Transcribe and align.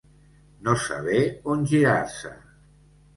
No 0.67 0.73
saber 0.85 1.19
on 1.55 1.61
girar-se. 1.73 2.33